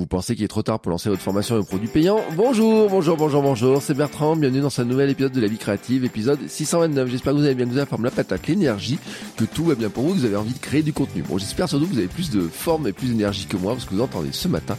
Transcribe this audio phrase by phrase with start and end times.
[0.00, 2.88] Vous pensez qu'il est trop tard pour lancer votre formation et vos produits payants Bonjour,
[2.88, 6.38] bonjour, bonjour, bonjour, c'est Bertrand, bienvenue dans ce nouvel épisode de la vie créative, épisode
[6.48, 7.10] 629.
[7.10, 8.98] J'espère que vous allez bien, que vous avez la forme, la patate, l'énergie,
[9.36, 11.20] que tout va bien pour vous, que vous avez envie de créer du contenu.
[11.20, 13.84] Bon, j'espère surtout que vous avez plus de forme et plus d'énergie que moi, parce
[13.84, 14.78] que vous entendez ce matin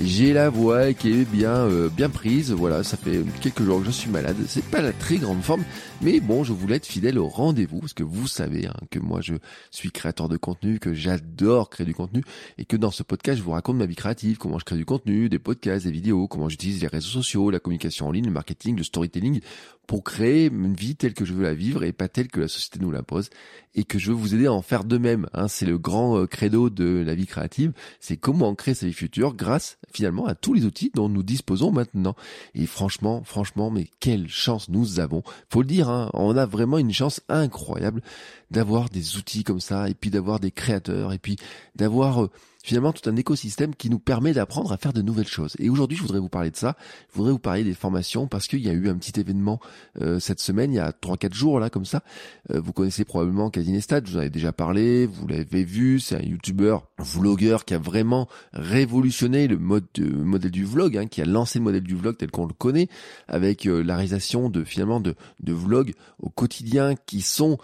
[0.00, 2.52] j'ai la voix qui est bien euh, bien prise.
[2.52, 4.36] Voilà, ça fait quelques jours que je suis malade.
[4.46, 5.64] C'est pas la très grande forme,
[6.00, 9.20] mais bon, je voulais être fidèle au rendez-vous parce que vous savez hein, que moi
[9.20, 9.34] je
[9.70, 12.22] suis créateur de contenu, que j'adore créer du contenu
[12.56, 14.84] et que dans ce podcast je vous raconte ma vie créative, comment je crée du
[14.84, 18.30] contenu, des podcasts, des vidéos, comment j'utilise les réseaux sociaux, la communication en ligne, le
[18.30, 19.40] marketing, le storytelling
[19.88, 22.48] pour créer une vie telle que je veux la vivre et pas telle que la
[22.48, 23.30] société nous l'impose
[23.74, 25.26] et que je veux vous aider à en faire de même.
[25.32, 25.48] Hein.
[25.48, 29.34] C'est le grand euh, credo de la vie créative, c'est comment créer sa vie future
[29.34, 32.14] grâce finalement à tous les outils dont nous disposons maintenant.
[32.54, 35.22] Et franchement, franchement, mais quelle chance nous avons.
[35.48, 38.02] Faut le dire, hein, on a vraiment une chance incroyable
[38.50, 41.36] d'avoir des outils comme ça et puis d'avoir des créateurs et puis
[41.74, 42.30] d'avoir euh,
[42.62, 45.54] finalement tout un écosystème qui nous permet d'apprendre à faire de nouvelles choses.
[45.58, 46.76] Et aujourd'hui, je voudrais vous parler de ça.
[47.10, 49.60] Je voudrais vous parler des formations parce qu'il y a eu un petit événement
[50.00, 52.02] euh, cette semaine, il y a 3-4 jours là comme ça.
[52.50, 56.16] Euh, vous connaissez probablement Casinestat, je vous en ai déjà parlé, vous l'avez vu, c'est
[56.16, 61.24] un youtubeur, vlogueur qui a vraiment révolutionné le mode modèle du vlog, hein, qui a
[61.24, 62.88] lancé le modèle du vlog tel qu'on le connaît,
[63.28, 67.58] avec euh, la réalisation de finalement de, de vlogs au quotidien qui sont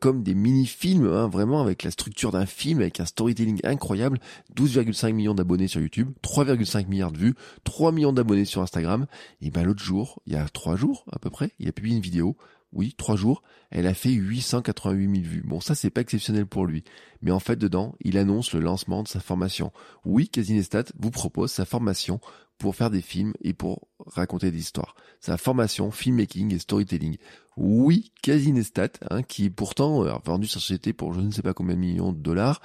[0.00, 4.18] comme des mini-films, hein, vraiment avec la structure d'un film, avec un storytelling incroyable
[4.56, 9.06] 12,5 millions d'abonnés sur YouTube, 3,5 milliards de vues, 3 millions d'abonnés sur Instagram.
[9.40, 11.96] Et ben l'autre jour, il y a 3 jours à peu près, il a publié
[11.96, 12.36] une vidéo.
[12.72, 15.42] Oui, 3 jours, elle a fait 888 000 vues.
[15.44, 16.84] Bon, ça c'est pas exceptionnel pour lui.
[17.20, 19.72] Mais en fait, dedans, il annonce le lancement de sa formation.
[20.04, 22.20] Oui, Casinestat vous propose sa formation
[22.58, 24.94] pour faire des films et pour raconter des histoires.
[25.18, 27.16] Sa formation filmmaking et storytelling.
[27.62, 31.74] Oui, Casinestat, hein, qui pourtant a vendu sa société pour je ne sais pas combien
[31.74, 32.62] de millions de dollars,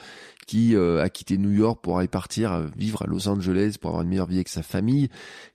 [0.48, 3.90] qui euh, a quitté New York pour aller partir euh, vivre à Los Angeles pour
[3.90, 5.10] avoir une meilleure vie avec sa famille,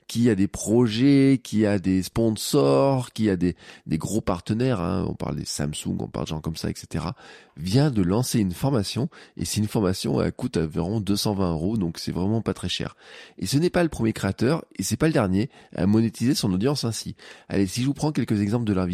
[0.09, 3.55] qui a des projets, qui a des sponsors, qui a des,
[3.87, 7.05] des gros partenaires, hein, on parle des Samsung, on parle de gens comme ça, etc.,
[7.57, 11.99] vient de lancer une formation, et c'est une formation, elle coûte environ 220 euros, donc
[11.99, 12.97] c'est vraiment pas très cher.
[13.39, 16.53] Et ce n'est pas le premier créateur, et c'est pas le dernier, à monétiser son
[16.53, 17.15] audience ainsi.
[17.49, 18.87] Allez, si je vous prends quelques exemples de leurs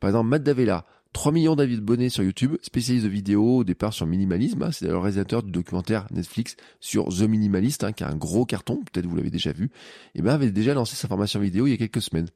[0.00, 4.06] par exemple, Matt Davella, 3 millions d'abonnés sur YouTube, spécialiste de vidéos au départ sur
[4.06, 4.62] minimalisme.
[4.62, 8.44] Hein, c'est le réalisateur du documentaire Netflix sur The Minimalist, hein, qui a un gros
[8.44, 9.70] carton, peut-être vous l'avez déjà vu.
[10.14, 12.28] Et ben avait déjà lancé sa formation vidéo il y a quelques semaines.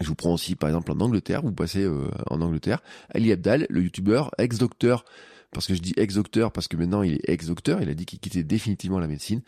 [0.00, 3.66] Je vous prends aussi par exemple en Angleterre, vous passez euh, en Angleterre, Ali Abdal,
[3.68, 5.04] le youtubeur, ex-docteur
[5.52, 8.18] parce que je dis ex-docteur parce que maintenant il est ex-docteur, il a dit qu'il
[8.18, 9.42] quittait définitivement la médecine,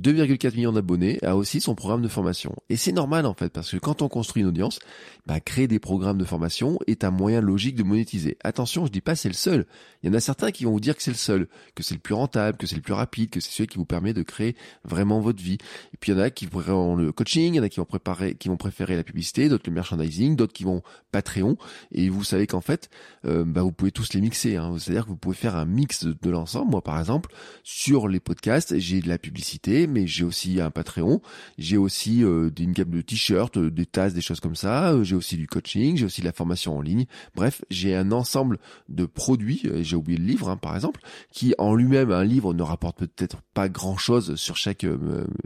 [0.00, 2.54] 2,4 millions d'abonnés, a aussi son programme de formation.
[2.68, 4.78] Et c'est normal en fait, parce que quand on construit une audience,
[5.26, 8.36] bah, créer des programmes de formation est un moyen logique de monétiser.
[8.42, 9.66] Attention, je dis pas c'est le seul.
[10.02, 11.94] Il y en a certains qui vont vous dire que c'est le seul, que c'est
[11.94, 14.22] le plus rentable, que c'est le plus rapide, que c'est celui qui vous permet de
[14.22, 15.58] créer vraiment votre vie.
[15.92, 17.78] Et puis il y en a qui préféreront le coaching, il y en a qui
[17.78, 20.82] vont préparer, qui vont préférer la publicité, d'autres le merchandising, d'autres qui vont
[21.12, 21.56] Patreon.
[21.92, 22.90] Et vous savez qu'en fait,
[23.24, 24.56] euh, bah, vous pouvez tous les mixer.
[24.56, 24.76] Hein.
[24.78, 26.70] C'est-à-dire que vous pouvez un mix de, l'ensemble.
[26.70, 27.30] Moi, par exemple,
[27.62, 31.20] sur les podcasts, j'ai de la publicité, mais j'ai aussi un Patreon,
[31.58, 34.92] j'ai aussi euh, une gamme de t-shirts, euh, des tasses, des choses comme ça.
[34.92, 37.06] Euh, j'ai aussi du coaching, j'ai aussi de la formation en ligne.
[37.34, 39.62] Bref, j'ai un ensemble de produits.
[39.82, 41.00] J'ai oublié le livre, hein, par exemple,
[41.30, 44.86] qui en lui-même, un livre ne rapporte peut-être pas grand-chose sur chaque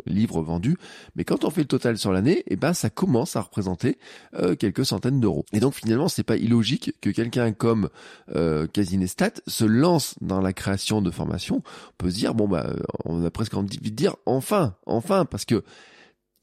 [0.06, 0.76] livre vendu,
[1.16, 3.98] mais quand on fait le total sur l'année, eh ben ça commence à représenter
[4.58, 5.44] quelques centaines d'euros.
[5.52, 7.88] Et donc finalement, c'est pas illogique que quelqu'un comme
[8.72, 9.87] Casinestat se lance
[10.20, 12.72] dans la création de formation, on peut se dire bon bah
[13.04, 15.64] on a presque envie de dire enfin, enfin parce que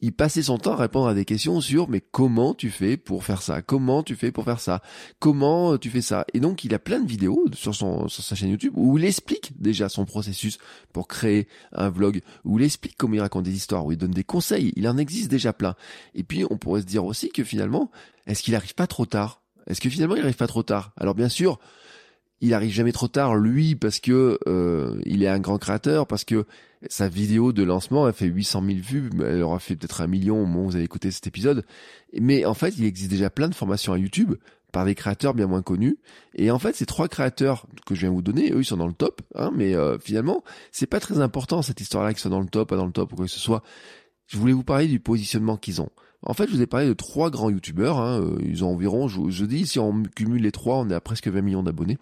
[0.02, 3.24] il passait son temps à répondre à des questions sur mais comment tu fais pour
[3.24, 3.62] faire ça?
[3.62, 4.82] Comment tu fais pour faire ça?
[5.20, 6.26] Comment tu fais ça?
[6.34, 9.06] Et donc il a plein de vidéos sur son sur sa chaîne YouTube où il
[9.06, 10.58] explique déjà son processus
[10.92, 14.12] pour créer un vlog, où il explique comment il raconte des histoires, où il donne
[14.12, 14.74] des conseils.
[14.76, 15.76] Il en existe déjà plein.
[16.14, 17.90] Et puis on pourrait se dire aussi que finalement,
[18.28, 19.42] est-ce qu'il arrive pas trop tard?
[19.66, 20.92] Est-ce que finalement il arrive pas trop tard?
[20.98, 21.58] Alors bien sûr,
[22.42, 26.24] il arrive jamais trop tard, lui, parce que euh, il est un grand créateur, parce
[26.24, 26.46] que
[26.90, 30.42] sa vidéo de lancement a fait 800 000 vues, elle aura fait peut-être un million
[30.42, 31.66] au moment où vous avez écouté cet épisode.
[32.14, 34.36] Mais en fait, il existe déjà plein de formations à YouTube
[34.72, 35.98] par des créateurs bien moins connus.
[36.36, 38.88] Et en fait, ces trois créateurs que je viens vous donner, eux, ils sont dans
[38.88, 39.22] le top.
[39.34, 42.70] Hein, mais euh, finalement, c'est pas très important cette histoire-là qu'ils soient dans le top,
[42.70, 43.64] pas dans le top ou quoi que ce soit.
[44.28, 45.90] Je voulais vous parler du positionnement qu'ils ont.
[46.24, 48.00] En fait, je vous ai parlé de trois grands youtubeurs.
[48.00, 50.94] Hein, euh, ils ont environ, je, je dis, si on cumule les trois, on est
[50.94, 51.98] à presque 20 millions d'abonnés.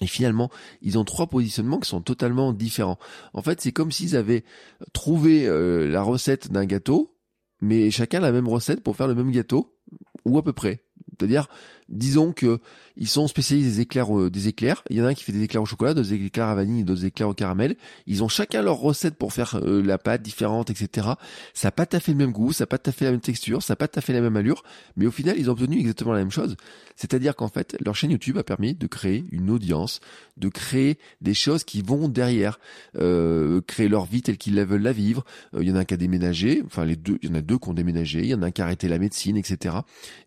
[0.00, 0.50] Et finalement,
[0.80, 2.98] ils ont trois positionnements qui sont totalement différents.
[3.34, 4.44] En fait, c'est comme s'ils avaient
[4.92, 7.16] trouvé euh, la recette d'un gâteau,
[7.60, 9.76] mais chacun la même recette pour faire le même gâteau,
[10.24, 10.84] ou à peu près.
[11.18, 11.48] C'est-à-dire,
[11.88, 12.60] disons que
[12.96, 14.82] ils sont spécialisés des éclairs, euh, des éclairs.
[14.90, 16.84] Il y en a un qui fait des éclairs au chocolat, d'autres éclairs à vanille,
[16.84, 17.76] d'autres éclairs au caramel.
[18.06, 21.08] Ils ont chacun leur recette pour faire euh, la pâte différente, etc.
[21.54, 23.04] Ça n'a pas tout à fait le même goût, ça n'a pas tout à fait
[23.04, 24.62] la même texture, ça n'a pas tout à fait la même allure,
[24.96, 26.56] mais au final, ils ont obtenu exactement la même chose.
[26.96, 30.00] C'est-à-dire qu'en fait, leur chaîne YouTube a permis de créer une audience,
[30.36, 32.60] de créer des choses qui vont derrière,
[32.96, 35.24] euh, créer leur vie telle qu'ils la veulent la vivre.
[35.58, 37.40] Il y en a un qui a déménagé, enfin les deux, il y en a
[37.40, 39.76] deux qui ont déménagé, il y en a un qui a arrêté la médecine, etc.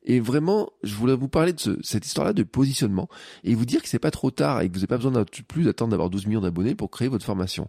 [0.04, 2.44] Et vraiment, je voulais vous parler de ce, cette histoire-là de
[3.44, 5.12] et vous dire que c'est pas trop tard et que vous n'avez pas besoin
[5.48, 7.68] plus d'attendre d'avoir 12 millions d'abonnés pour créer votre formation.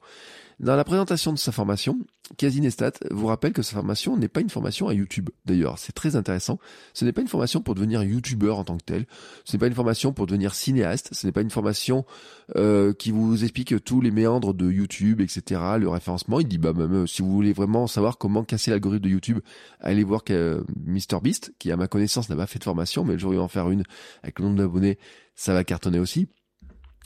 [0.60, 1.98] Dans la présentation de sa formation,
[2.36, 5.28] Casinestat vous rappelle que sa formation n'est pas une formation à YouTube.
[5.44, 6.58] D'ailleurs, c'est très intéressant.
[6.92, 9.06] Ce n'est pas une formation pour devenir YouTuber en tant que tel.
[9.44, 11.10] Ce n'est pas une formation pour devenir cinéaste.
[11.12, 12.06] Ce n'est pas une formation
[12.56, 15.60] euh, qui vous explique tous les méandres de YouTube, etc.
[15.78, 16.40] Le référencement.
[16.40, 19.40] Il dit bah même euh, si vous voulez vraiment savoir comment casser l'algorithme de YouTube,
[19.80, 23.18] allez voir que MrBeast, qui à ma connaissance n'a pas fait de formation, mais le
[23.18, 23.82] jour où en faire une
[24.22, 24.98] avec le nombre d'abonnés,
[25.34, 26.28] ça va cartonner aussi.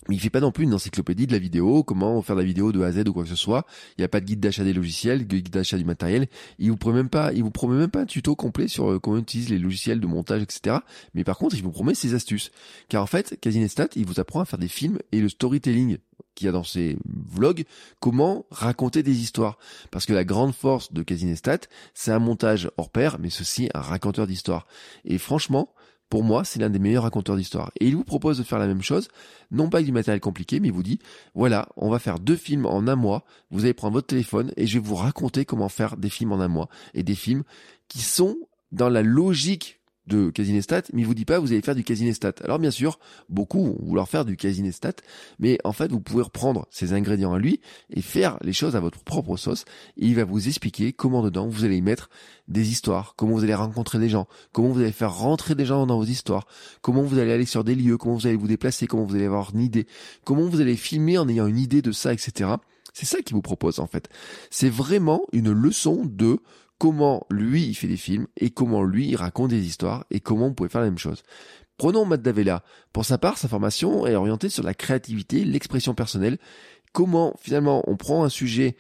[0.09, 2.73] Mais il fait pas non plus une encyclopédie de la vidéo, comment faire la vidéo
[2.73, 3.67] de A à Z ou quoi que ce soit.
[3.97, 6.29] Il n'y a pas de guide d'achat des logiciels, de guide d'achat du matériel.
[6.59, 8.99] Il vous promet même pas, il vous promet même pas un tuto complet sur euh,
[8.99, 10.77] comment utiliser les logiciels de montage, etc.
[11.15, 12.51] Mais par contre, il vous promet ses astuces.
[12.89, 15.99] Car en fait, Casinestat, il vous apprend à faire des films et le storytelling
[16.35, 17.65] qu'il y a dans ses vlogs,
[17.99, 19.59] comment raconter des histoires.
[19.91, 21.59] Parce que la grande force de Casinestat,
[21.95, 24.67] c'est un montage hors pair, mais ceci un raconteur d'histoire.
[25.05, 25.75] Et franchement,
[26.09, 27.71] pour moi, c'est l'un des meilleurs raconteurs d'histoire.
[27.81, 29.09] Et il vous propose de faire la même chose,
[29.51, 30.99] non pas du matériel compliqué, mais il vous dit,
[31.35, 34.67] voilà, on va faire deux films en un mois, vous allez prendre votre téléphone et
[34.67, 36.69] je vais vous raconter comment faire des films en un mois.
[36.95, 37.45] Et des films
[37.89, 38.37] qui sont
[38.73, 39.78] dans la logique
[40.09, 42.35] de Casinestat, mais il vous dit pas vous allez faire du Casinestat.
[42.43, 44.95] Alors bien sûr, beaucoup vont vouloir faire du Casinestat,
[45.39, 47.61] mais en fait vous pouvez reprendre ces ingrédients à lui
[47.91, 49.65] et faire les choses à votre propre sauce.
[49.97, 52.11] Et il va vous expliquer comment dedans vous allez mettre
[52.49, 55.87] des histoires, comment vous allez rencontrer des gens, comment vous allez faire rentrer des gens
[55.87, 56.47] dans vos histoires,
[56.81, 59.27] comment vous allez aller sur des lieux, comment vous allez vous déplacer, comment vous allez
[59.27, 59.87] avoir une idée,
[60.25, 62.51] comment vous allez filmer en ayant une idée de ça, etc.
[62.95, 64.09] C'est ça qu'il vous propose en fait.
[64.51, 66.41] C'est vraiment une leçon de
[66.79, 70.47] comment lui il fait des films et comment lui il raconte des histoires et comment
[70.47, 71.23] on pouvait faire la même chose.
[71.77, 72.65] Prenons Matt Davella.
[72.93, 76.39] Pour sa part, sa formation est orientée sur la créativité, l'expression personnelle.
[76.93, 78.77] Comment finalement on prend un sujet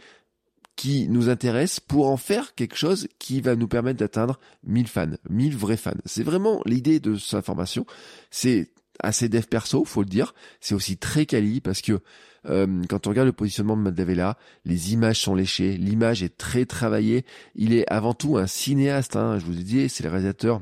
[0.78, 5.10] qui nous intéresse pour en faire quelque chose qui va nous permettre d'atteindre 1000 fans,
[5.28, 5.90] 1000 vrais fans.
[6.04, 7.84] C'est vraiment l'idée de sa formation.
[8.30, 10.34] C'est assez dev perso, faut le dire.
[10.60, 12.00] C'est aussi très quali parce que
[12.46, 16.64] euh, quand on regarde le positionnement de Matt les images sont léchées, l'image est très
[16.64, 17.24] travaillée.
[17.54, 19.16] Il est avant tout un cinéaste.
[19.16, 20.60] Hein, je vous ai dit, c'est le réalisateur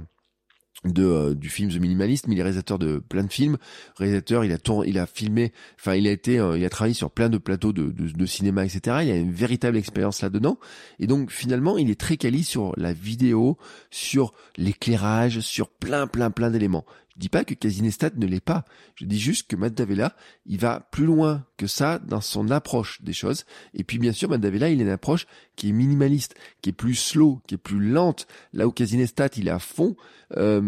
[0.84, 3.56] de euh, du film The Minimalist, mais il est réalisateur de plein de films.
[3.96, 6.94] Réalisateur, il a tourné, il a filmé, enfin il a été, euh, il a travaillé
[6.94, 8.98] sur plein de plateaux de, de, de, cinéma, etc.
[9.02, 10.58] Il a une véritable expérience là-dedans.
[10.98, 13.56] Et donc finalement, il est très quali sur la vidéo,
[13.90, 16.84] sur l'éclairage, sur plein, plein, plein d'éléments.
[17.16, 18.66] Je dis pas que Casinestat ne l'est pas.
[18.94, 20.14] Je dis juste que Matt Davella,
[20.44, 23.46] il va plus loin que ça dans son approche des choses.
[23.72, 26.74] Et puis bien sûr, Matt Davella, il a une approche qui est minimaliste, qui est
[26.74, 28.26] plus slow, qui est plus lente.
[28.52, 29.96] Là où Casinestat, il est à fond,
[30.36, 30.60] euh,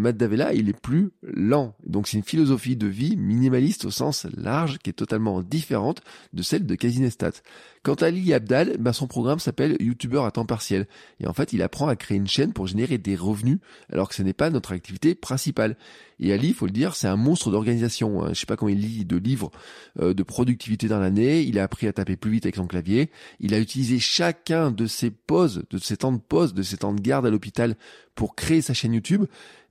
[0.53, 1.75] il est plus lent.
[1.85, 6.01] Donc c'est une philosophie de vie minimaliste au sens large qui est totalement différente
[6.33, 7.33] de celle de Casinestat.
[7.89, 10.85] Quant à Ali Abdal, ben son programme s'appelle YouTuber à temps partiel.
[11.19, 13.57] Et en fait, il apprend à créer une chaîne pour générer des revenus,
[13.91, 15.75] alors que ce n'est pas notre activité principale.
[16.19, 18.23] Et Ali, faut le dire, c'est un monstre d'organisation.
[18.23, 18.29] Hein.
[18.33, 19.49] Je sais pas comment il lit de livres
[19.99, 21.41] euh, de productivité dans l'année.
[21.41, 23.09] Il a appris à taper plus vite avec son clavier.
[23.39, 26.93] Il a utilisé chacun de ses pauses, de ses temps de pause, de ses temps
[26.93, 27.75] de garde à l'hôpital
[28.13, 29.25] pour créer sa chaîne YouTube.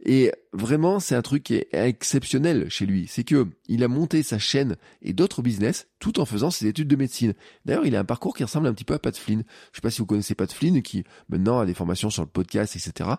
[0.04, 3.06] Et vraiment, c'est un truc qui est exceptionnel chez lui.
[3.08, 6.88] C'est que il a monté sa chaîne et d'autres business tout en faisant ses études
[6.88, 7.34] de médecine.
[7.64, 9.44] D'ailleurs, il a un parcours qui ressemble un petit peu à Pat Flynn.
[9.72, 12.28] Je sais pas si vous connaissez Pat Flynn, qui maintenant a des formations sur le
[12.28, 13.10] podcast, etc.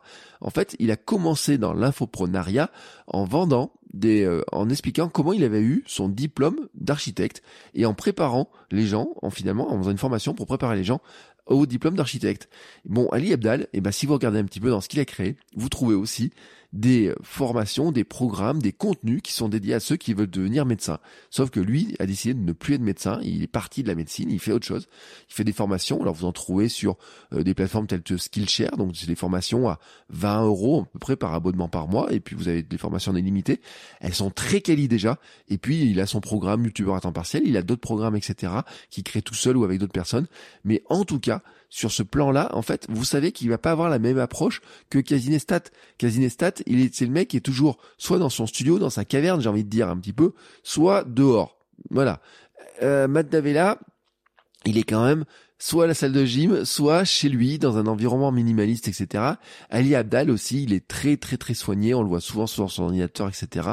[0.42, 2.72] En fait, il a commencé dans l'infoprenariat
[3.08, 7.42] en vendant des, euh, en expliquant comment il avait eu son diplôme d'architecte
[7.74, 11.02] et en préparant les gens, en finalement, en faisant une formation pour préparer les gens
[11.50, 12.48] au diplôme d'architecte.
[12.86, 15.00] Bon, Ali Abdal, et eh ben, si vous regardez un petit peu dans ce qu'il
[15.00, 16.32] a créé, vous trouvez aussi
[16.72, 21.00] des formations, des programmes, des contenus qui sont dédiés à ceux qui veulent devenir médecins.
[21.32, 23.96] Sauf que lui a décidé de ne plus être médecin, il est parti de la
[23.96, 24.88] médecine, il fait autre chose.
[25.30, 26.98] Il fait des formations, alors vous en trouvez sur
[27.34, 31.00] euh, des plateformes telles que Skillshare, donc c'est des formations à 20 euros à peu
[31.00, 33.62] près par abonnement par mois, et puis vous avez des formations illimitées.
[34.00, 37.44] Elles sont très quali déjà, et puis il a son programme YouTuber à temps partiel,
[37.46, 38.54] il a d'autres programmes, etc.,
[38.92, 40.28] qui crée tout seul ou avec d'autres personnes.
[40.64, 43.90] Mais en tout cas, sur ce plan-là, en fait, vous savez qu'il va pas avoir
[43.90, 45.62] la même approche que Casinestat.
[45.98, 49.06] Casinestat, il est, c'est le mec qui est toujours soit dans son studio, dans sa
[49.06, 50.34] caverne, j'ai envie de dire un petit peu,
[50.64, 51.58] soit dehors.
[51.92, 52.22] Voilà.
[52.82, 53.78] Euh, Matt Davella,
[54.66, 55.26] il est quand même
[55.60, 59.34] soit à la salle de gym, soit chez lui, dans un environnement minimaliste, etc.
[59.70, 62.84] Ali Abdal aussi, il est très très très soigné, on le voit souvent sur son
[62.84, 63.72] ordinateur, etc.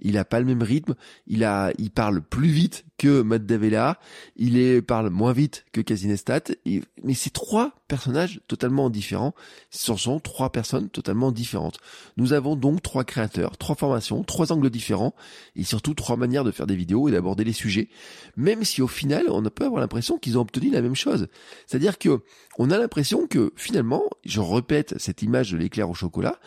[0.00, 0.94] Il a pas le même rythme,
[1.26, 3.98] il a, il parle plus vite que Matt Davella,
[4.36, 6.40] il parle moins vite que Casinestat,
[7.04, 9.34] mais c'est trois personnages totalement différents,
[9.70, 11.78] ce sont trois personnes totalement différentes.
[12.16, 15.14] Nous avons donc trois créateurs, trois formations, trois angles différents,
[15.54, 17.88] et surtout trois manières de faire des vidéos et d'aborder les sujets,
[18.36, 21.28] même si au final, on peut avoir l'impression qu'ils ont obtenu la même chose.
[21.66, 22.22] C'est-à-dire que
[22.58, 26.38] on a l'impression que finalement, je répète cette image de l'éclair au chocolat,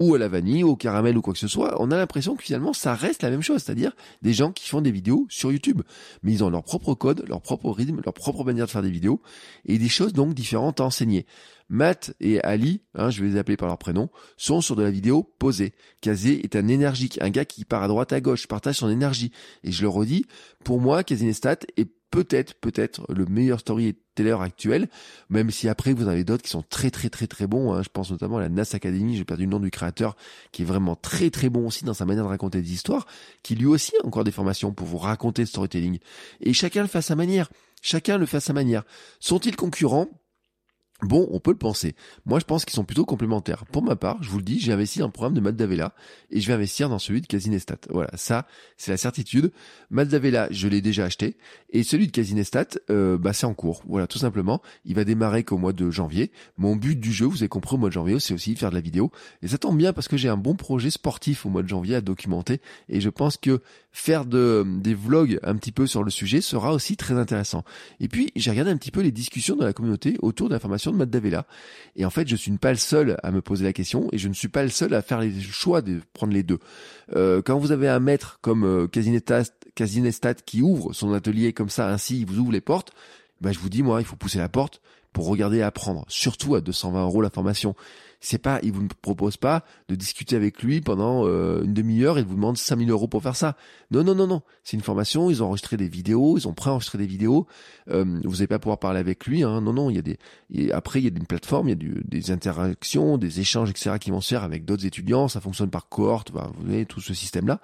[0.00, 2.42] ou à la vanille, au caramel, ou quoi que ce soit, on a l'impression que
[2.42, 5.82] finalement ça reste la même chose, c'est-à-dire des gens qui font des vidéos sur YouTube.
[6.22, 8.90] Mais ils ont leur propre code, leur propre rythme, leur propre manière de faire des
[8.90, 9.20] vidéos,
[9.66, 11.26] et des choses donc différentes à enseigner.
[11.68, 14.90] Matt et Ali, hein, je vais les appeler par leur prénom, sont sur de la
[14.90, 15.72] vidéo posée.
[16.00, 19.32] Kazé est un énergique, un gars qui part à droite à gauche, partage son énergie.
[19.62, 20.26] Et je le redis,
[20.62, 24.88] pour moi, Kazinestat est peut-être, peut-être le meilleur storyteller actuel,
[25.30, 27.72] même si après vous avez d'autres qui sont très très très très bons.
[27.72, 27.82] Hein.
[27.82, 30.16] Je pense notamment à la NAS Academy, j'ai perdu le nom du créateur,
[30.52, 33.06] qui est vraiment très très bon aussi dans sa manière de raconter des histoires,
[33.42, 35.98] qui lui aussi a encore des formations pour vous raconter le storytelling.
[36.40, 37.50] Et chacun le fait à sa manière.
[37.82, 38.84] Chacun le fait à sa manière.
[39.18, 40.08] Sont-ils concurrents?
[41.02, 41.96] Bon, on peut le penser.
[42.24, 43.66] Moi, je pense qu'ils sont plutôt complémentaires.
[43.66, 45.92] Pour ma part, je vous le dis, j'ai investi dans le programme de Matt Davella
[46.30, 47.78] et je vais investir dans celui de Casinestat.
[47.90, 48.46] Voilà, ça,
[48.76, 49.52] c'est la certitude.
[49.90, 51.36] Matt Davella, je l'ai déjà acheté
[51.70, 53.82] et celui de Casinestat, euh, bah, c'est en cours.
[53.86, 54.62] Voilà, tout simplement.
[54.84, 56.30] Il va démarrer qu'au mois de janvier.
[56.58, 58.76] Mon but du jeu, vous avez compris, au mois de janvier, c'est aussi faire de
[58.76, 59.10] la vidéo.
[59.42, 61.96] Et ça tombe bien parce que j'ai un bon projet sportif au mois de janvier
[61.96, 63.60] à documenter et je pense que
[63.96, 67.62] faire de, des vlogs un petit peu sur le sujet sera aussi très intéressant.
[68.00, 70.90] Et puis, j'ai regardé un petit peu les discussions dans la communauté autour de l'information
[70.90, 71.46] de Matt Davella.
[71.94, 74.26] Et en fait, je suis pas le seul à me poser la question et je
[74.26, 76.58] ne suis pas le seul à faire les choix de prendre les deux.
[77.14, 81.88] Euh, quand vous avez un maître comme euh, Casinestat, qui ouvre son atelier comme ça,
[81.88, 82.92] ainsi, il vous ouvre les portes,
[83.40, 84.82] ben je vous dis, moi, il faut pousser la porte
[85.12, 86.04] pour regarder et apprendre.
[86.08, 87.76] Surtout à 220 euros la formation
[88.24, 92.22] c'est pas, il vous propose pas de discuter avec lui pendant euh, une demi-heure et
[92.22, 93.54] vous demande 5000 euros pour faire ça.
[93.90, 94.42] Non, non, non, non.
[94.62, 95.28] C'est une formation.
[95.30, 97.46] Ils ont enregistré des vidéos, ils ont pré-enregistré des vidéos.
[97.90, 99.42] Euh, vous n'allez pas pouvoir parler avec lui.
[99.42, 99.60] Hein.
[99.60, 99.90] Non, non.
[99.90, 100.18] Il y a des.
[100.50, 103.68] Et après, il y a une plateforme, il y a du, des interactions, des échanges,
[103.68, 103.98] etc.
[104.00, 105.28] qui vont se faire avec d'autres étudiants.
[105.28, 106.30] Ça fonctionne par cohorte.
[106.30, 107.60] vous voyez tout ce système-là.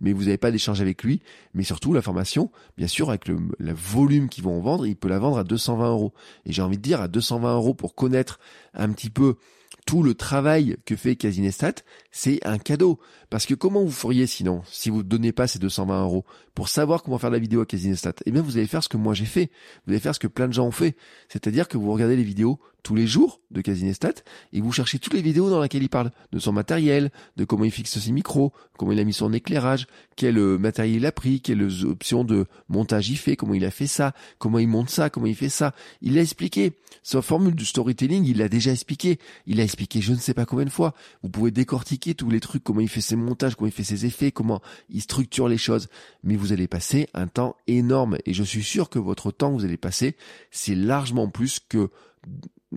[0.00, 1.22] Mais vous n'avez pas d'échange avec lui.
[1.54, 5.08] Mais surtout, la formation, bien sûr, avec le, le volume qu'ils vont vendre, il peut
[5.08, 6.12] la vendre à 220 euros.
[6.46, 8.38] Et j'ai envie de dire à 220 euros pour connaître
[8.74, 9.36] un petit peu
[9.84, 11.74] tout le travail que fait Casinestat,
[12.10, 12.98] c'est un cadeau.
[13.34, 16.24] Parce que comment vous feriez sinon, si vous ne donnez pas ces 220 euros,
[16.54, 18.96] pour savoir comment faire la vidéo à Casinestat Eh bien, vous allez faire ce que
[18.96, 19.50] moi j'ai fait.
[19.84, 20.94] Vous allez faire ce que plein de gens ont fait.
[21.28, 24.12] C'est-à-dire que vous regardez les vidéos tous les jours de Casinestat
[24.52, 27.64] et vous cherchez toutes les vidéos dans lesquelles il parle de son matériel, de comment
[27.64, 29.86] il fixe ses micros, comment il a mis son éclairage,
[30.16, 33.70] quel euh, matériel il a pris, quelles options de montage il fait, comment il a
[33.70, 35.74] fait ça, comment il monte ça, comment il fait ça.
[36.02, 36.74] Il l'a expliqué.
[37.02, 39.18] Sa formule du storytelling, il l'a déjà expliqué.
[39.46, 40.94] Il l'a expliqué je ne sais pas combien de fois.
[41.22, 44.06] Vous pouvez décortiquer tous les trucs, comment il fait ses montages, comment il fait ses
[44.06, 45.88] effets, comment il structure les choses.
[46.22, 49.58] Mais vous allez passer un temps énorme et je suis sûr que votre temps que
[49.58, 50.16] vous allez passer,
[50.50, 51.90] c'est largement plus que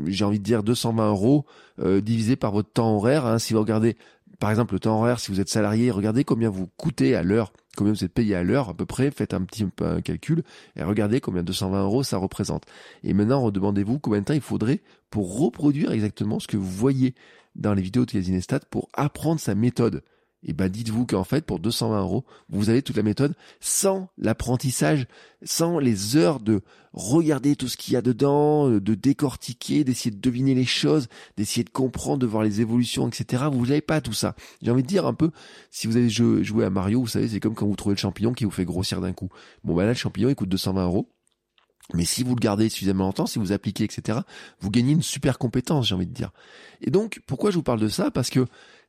[0.05, 1.45] j'ai envie de dire 220 euros
[1.79, 3.25] euh, divisé par votre temps horaire.
[3.25, 3.39] Hein.
[3.39, 3.97] Si vous regardez,
[4.39, 7.51] par exemple, le temps horaire, si vous êtes salarié, regardez combien vous coûtez à l'heure,
[7.75, 10.43] combien vous êtes payé à l'heure à peu près, faites un petit peu un calcul
[10.75, 12.65] et regardez combien 220 euros ça représente.
[13.03, 17.15] Et maintenant, redemandez-vous combien de temps il faudrait pour reproduire exactement ce que vous voyez
[17.55, 20.03] dans les vidéos de Casinestat pour apprendre sa méthode
[20.43, 25.07] et ben dites-vous qu'en fait pour 220 euros vous avez toute la méthode sans l'apprentissage,
[25.43, 26.61] sans les heures de
[26.93, 31.07] regarder tout ce qu'il y a dedans, euh, de décortiquer, d'essayer de deviner les choses,
[31.37, 33.45] d'essayer de comprendre, de voir les évolutions, etc.
[33.51, 34.35] Vous n'avez pas tout ça.
[34.61, 35.31] J'ai envie de dire un peu,
[35.69, 38.33] si vous avez joué à Mario, vous savez, c'est comme quand vous trouvez le champignon
[38.33, 39.29] qui vous fait grossir d'un coup.
[39.63, 41.09] Bon ben là le champignon il coûte 220 euros.
[41.93, 44.19] Mais si vous le gardez suffisamment longtemps, si vous appliquez, etc.,
[44.59, 46.31] vous gagnez une super compétence, j'ai envie de dire.
[46.81, 48.11] Et donc, pourquoi je vous parle de ça?
[48.11, 48.45] Parce que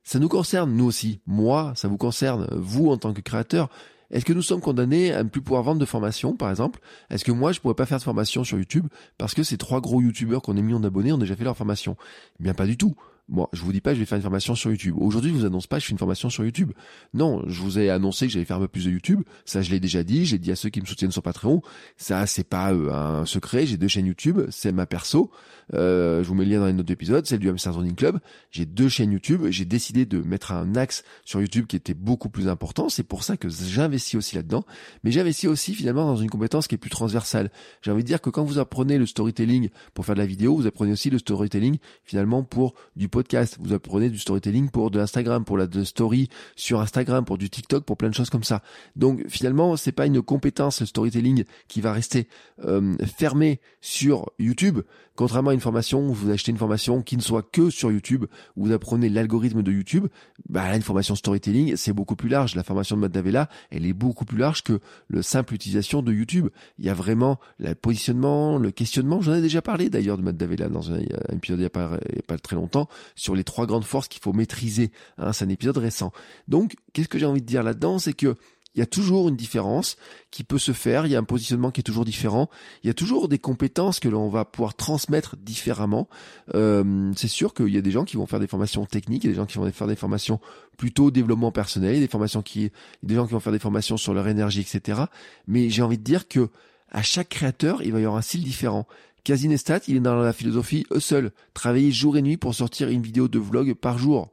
[0.09, 1.19] ça nous concerne, nous aussi.
[1.27, 3.69] Moi, ça vous concerne, vous, en tant que créateur.
[4.09, 6.79] Est-ce que nous sommes condamnés à ne plus pouvoir vendre de formation, par exemple?
[7.11, 8.87] Est-ce que moi, je pourrais pas faire de formation sur YouTube
[9.19, 11.95] parce que ces trois gros YouTubeurs qu'on est millions d'abonnés ont déjà fait leur formation?
[12.39, 12.95] Eh bien, pas du tout.
[13.27, 14.95] Moi, je vous dis pas, je vais faire une formation sur YouTube.
[14.97, 16.71] Aujourd'hui, je vous annonce pas, je fais une formation sur YouTube.
[17.13, 19.21] Non, je vous ai annoncé que j'allais faire un peu plus de YouTube.
[19.45, 20.25] Ça, je l'ai déjà dit.
[20.25, 21.61] J'ai dit à ceux qui me soutiennent sur Patreon.
[21.97, 23.67] Ça, c'est pas euh, un secret.
[23.67, 24.41] J'ai deux chaînes YouTube.
[24.49, 25.29] C'est ma perso.
[25.73, 27.25] Euh, je vous mets le lien dans les notes d'épisode.
[27.25, 28.19] Celle du Hamster Zoning Club.
[28.51, 29.43] J'ai deux chaînes YouTube.
[29.49, 32.89] J'ai décidé de mettre un axe sur YouTube qui était beaucoup plus important.
[32.89, 34.63] C'est pour ça que j'investis aussi là-dedans.
[35.03, 37.51] Mais j'investis aussi finalement dans une compétence qui est plus transversale.
[37.81, 40.55] J'ai envie de dire que quand vous apprenez le storytelling pour faire de la vidéo,
[40.55, 43.57] vous apprenez aussi le storytelling finalement pour du podcast.
[43.59, 47.83] Vous apprenez du storytelling pour de l'Instagram, pour la story sur Instagram, pour du TikTok,
[47.83, 48.61] pour plein de choses comme ça.
[48.95, 52.27] Donc finalement, c'est pas une compétence le storytelling qui va rester
[52.63, 54.81] euh, fermée sur YouTube.
[55.15, 58.25] Contrairement à une formation, vous achetez une formation qui ne soit que sur YouTube,
[58.55, 60.07] vous apprenez l'algorithme de YouTube,
[60.49, 62.55] bah là, une formation storytelling, c'est beaucoup plus large.
[62.55, 66.49] La formation de Matt elle est beaucoup plus large que le simple utilisation de YouTube.
[66.77, 69.21] Il y a vraiment le positionnement, le questionnement.
[69.21, 70.99] J'en ai déjà parlé d'ailleurs de Matt dans un,
[71.31, 74.33] épisode il n'y a, pas, pas très longtemps, sur les trois grandes forces qu'il faut
[74.33, 74.91] maîtriser.
[75.17, 76.11] Hein, c'est un épisode récent.
[76.47, 78.35] Donc, qu'est-ce que j'ai envie de dire là-dedans, c'est que
[78.75, 79.97] il y a toujours une différence
[80.31, 82.49] qui peut se faire, il y a un positionnement qui est toujours différent,
[82.83, 86.07] il y a toujours des compétences que l'on va pouvoir transmettre différemment.
[86.53, 89.27] Euh, c'est sûr qu'il y a des gens qui vont faire des formations techniques, il
[89.27, 90.39] y a des gens qui vont faire des formations
[90.77, 92.71] plutôt développement personnel, il y a des formations qui,
[93.01, 95.01] des gens qui vont faire des formations sur leur énergie, etc.
[95.47, 96.49] Mais j'ai envie de dire que
[96.91, 98.87] à chaque créateur, il va y avoir un style différent.
[99.23, 103.27] Casinestat, il est dans la philosophie seul, travailler jour et nuit pour sortir une vidéo
[103.27, 104.31] de vlog par jour.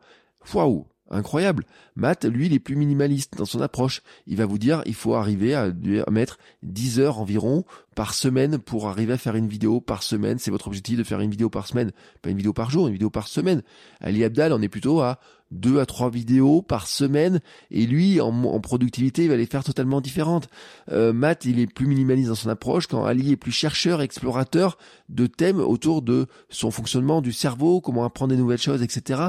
[0.55, 1.65] Waouh incroyable.
[1.95, 4.03] Matt, lui, il est plus minimaliste dans son approche.
[4.27, 5.73] Il va vous dire, il faut arriver à
[6.11, 10.39] mettre 10 heures environ par semaine pour arriver à faire une vidéo par semaine.
[10.39, 11.93] C'est votre objectif de faire une vidéo par semaine.
[12.23, 13.63] Pas une vidéo par jour, une vidéo par semaine.
[14.01, 15.19] Ali Abdal, on est plutôt à
[15.51, 20.01] deux à trois vidéos par semaine et lui en, productivité il va les faire totalement
[20.01, 20.49] différentes.
[20.91, 24.79] Euh, Matt il est plus minimaliste dans son approche quand Ali est plus chercheur, explorateur
[25.09, 29.29] de thèmes autour de son fonctionnement du cerveau, comment apprendre des nouvelles choses, etc.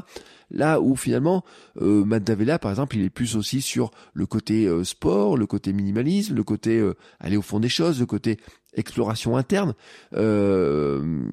[0.50, 1.44] Là où finalement
[1.82, 5.46] euh, Matt Davella par exemple il est plus aussi sur le côté euh, sport, le
[5.46, 8.38] côté minimalisme, le côté euh, aller au fond des choses, le côté
[8.78, 9.74] exploration interne.
[10.14, 11.24] Euh,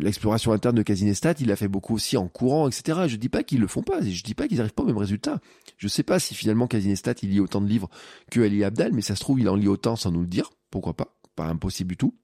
[0.00, 3.02] l'exploration interne de Casinestat, il a fait beaucoup aussi en courant, etc.
[3.06, 4.98] Je dis pas qu'ils le font pas, je dis pas qu'ils n'arrivent pas au même
[4.98, 5.40] résultat.
[5.76, 7.88] Je sais pas si finalement Casinestat, il lit autant de livres
[8.30, 10.50] que Ali Abdal, mais ça se trouve, il en lit autant sans nous le dire.
[10.70, 11.16] Pourquoi pas?
[11.36, 12.14] Pas impossible du tout.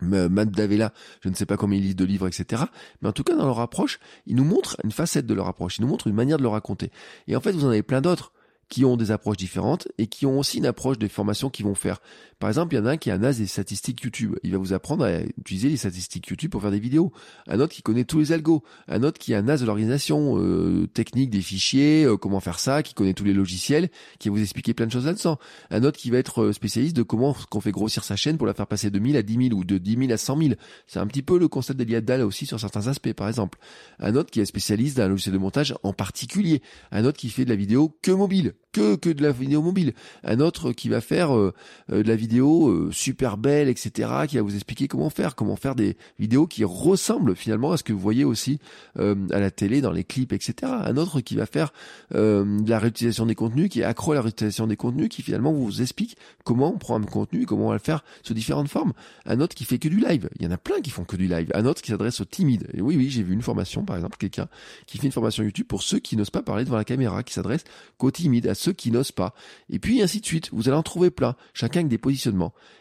[0.00, 2.62] Matt je ne sais pas combien il lit de livres, etc.
[3.02, 5.78] Mais en tout cas, dans leur approche, ils nous montrent une facette de leur approche.
[5.78, 6.92] Ils nous montrent une manière de le raconter.
[7.26, 8.32] Et en fait, vous en avez plein d'autres
[8.68, 11.74] qui ont des approches différentes et qui ont aussi une approche des formations qu'ils vont
[11.74, 12.00] faire.
[12.38, 14.36] Par exemple, il y en a un qui est un as des statistiques YouTube.
[14.44, 17.12] Il va vous apprendre à utiliser les statistiques YouTube pour faire des vidéos.
[17.48, 18.62] Un autre qui connaît tous les algos.
[18.86, 22.60] Un autre qui est un as de l'organisation euh, technique des fichiers, euh, comment faire
[22.60, 25.38] ça, qui connaît tous les logiciels, qui va vous expliquer plein de choses là-dedans.
[25.70, 28.46] Un autre qui va être euh, spécialiste de comment qu'on fait grossir sa chaîne pour
[28.46, 30.54] la faire passer de 1000 à 10 000 ou de 10 000 à 100 000.
[30.86, 33.58] C'est un petit peu le concept d'Eliad aussi sur certains aspects, par exemple.
[33.98, 36.62] Un autre qui est spécialiste d'un logiciel de montage en particulier.
[36.92, 39.94] Un autre qui fait de la vidéo que mobile, que que de la vidéo mobile.
[40.24, 41.52] Un autre qui va faire de
[41.88, 45.96] la vidéo euh, super belles, etc., qui va vous expliquer comment faire, comment faire des
[46.18, 48.58] vidéos qui ressemblent finalement à ce que vous voyez aussi
[48.98, 50.54] euh, à la télé, dans les clips, etc.
[50.84, 51.72] Un autre qui va faire
[52.14, 55.22] euh, de la réutilisation des contenus, qui est accro à la réutilisation des contenus, qui
[55.22, 58.68] finalement vous explique comment on prend un contenu, comment on va le faire sous différentes
[58.68, 58.92] formes.
[59.26, 60.28] Un autre qui fait que du live.
[60.38, 61.50] Il y en a plein qui font que du live.
[61.54, 62.68] Un autre qui s'adresse aux timides.
[62.74, 64.48] Et oui, oui, j'ai vu une formation, par exemple, quelqu'un
[64.86, 67.34] qui fait une formation YouTube pour ceux qui n'osent pas parler devant la caméra, qui
[67.34, 67.64] s'adresse
[67.96, 69.34] qu'aux timides, à ceux qui n'osent pas.
[69.70, 70.50] Et puis ainsi de suite.
[70.52, 71.36] Vous allez en trouver plein.
[71.54, 72.18] Chacun avec des positions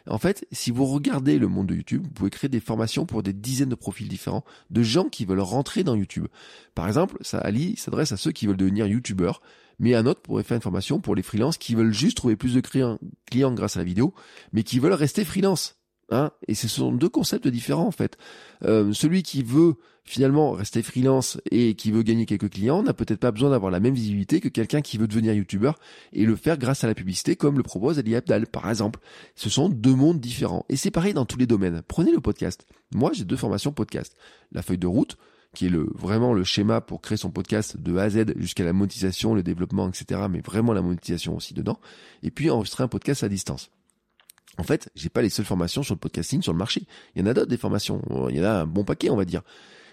[0.08, 3.24] en fait, si vous regardez le monde de YouTube, vous pouvez créer des formations pour
[3.24, 6.28] des dizaines de profils différents de gens qui veulent rentrer dans YouTube.
[6.76, 9.42] Par exemple, ça Ali s'adresse à ceux qui veulent devenir YouTubeurs,
[9.80, 12.54] mais un autre pourrait faire une formation pour les freelances qui veulent juste trouver plus
[12.54, 13.00] de clients,
[13.30, 14.14] clients grâce à la vidéo,
[14.54, 15.76] mais qui veulent rester freelance.
[16.10, 18.18] Hein et ce sont deux concepts différents en fait.
[18.64, 19.76] Euh, celui qui veut
[20.08, 23.80] finalement rester freelance et qui veut gagner quelques clients n'a peut-être pas besoin d'avoir la
[23.80, 25.78] même visibilité que quelqu'un qui veut devenir youtubeur
[26.14, 29.00] et le faire grâce à la publicité comme le propose Ali Abdal par exemple.
[29.36, 31.82] Ce sont deux mondes différents et c'est pareil dans tous les domaines.
[31.88, 32.66] Prenez le podcast.
[32.96, 34.16] Moi j'ai deux formations podcast.
[34.54, 35.18] La feuille de route
[35.54, 38.64] qui est le vraiment le schéma pour créer son podcast de A à Z jusqu'à
[38.64, 40.22] la monétisation, le développement, etc.
[40.30, 41.80] Mais vraiment la monétisation aussi dedans.
[42.24, 43.72] Et puis enregistrer un podcast à distance.
[44.58, 46.84] En fait, j'ai pas les seules formations sur le podcasting sur le marché.
[47.16, 48.02] Il y en a d'autres des formations.
[48.30, 49.44] Il y en a un bon paquet, on va dire.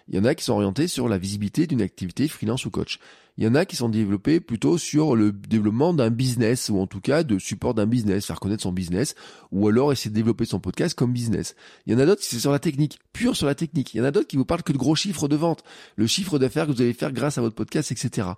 [0.08, 2.98] Il y en a qui sont orientés sur la visibilité d'une activité freelance ou coach.
[3.36, 6.86] Il y en a qui sont développés plutôt sur le développement d'un business ou en
[6.86, 9.16] tout cas de support d'un business, faire connaître son business
[9.50, 11.56] ou alors essayer de développer son podcast comme business.
[11.86, 13.92] Il y en a d'autres qui c'est sur la technique, pure sur la technique.
[13.92, 15.64] Il y en a d'autres qui vous parlent que de gros chiffres de vente,
[15.96, 18.28] le chiffre d'affaires que vous allez faire grâce à votre podcast, etc.